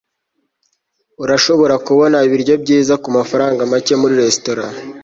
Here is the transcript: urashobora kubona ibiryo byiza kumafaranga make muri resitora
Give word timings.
urashobora 1.23 1.75
kubona 1.87 2.17
ibiryo 2.27 2.55
byiza 2.63 2.93
kumafaranga 3.03 3.61
make 3.71 3.93
muri 4.01 4.13
resitora 4.23 4.63